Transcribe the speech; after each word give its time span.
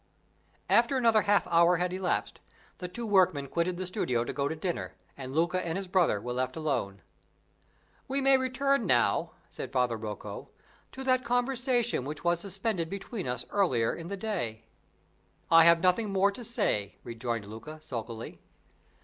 After 0.67 0.97
another 0.97 1.21
half 1.21 1.45
hour 1.45 1.77
had 1.77 1.93
elapsed, 1.93 2.39
the 2.79 2.87
two 2.87 3.05
workmen 3.05 3.47
quitted 3.47 3.77
the 3.77 3.85
studio 3.85 4.23
to 4.23 4.33
go 4.33 4.47
to 4.47 4.55
dinner, 4.55 4.95
and 5.15 5.31
Luca 5.35 5.63
and 5.63 5.77
his 5.77 5.87
brother 5.87 6.19
were 6.19 6.33
left 6.33 6.55
alone. 6.55 7.03
"We 8.07 8.19
may 8.19 8.35
return 8.39 8.87
now," 8.87 9.33
said 9.51 9.71
Father 9.71 9.97
Rocco, 9.97 10.49
"to 10.93 11.03
that 11.03 11.23
conversation 11.23 12.03
which 12.03 12.23
was 12.23 12.39
suspended 12.39 12.89
between 12.89 13.27
us 13.27 13.45
earlier 13.51 13.93
in 13.93 14.07
the 14.07 14.17
day." 14.17 14.63
"I 15.51 15.65
have 15.65 15.81
nothing 15.81 16.09
more 16.11 16.31
to 16.31 16.43
say," 16.43 16.95
rejoined 17.03 17.45
Luca, 17.45 17.79
sulkily. 17.79 18.39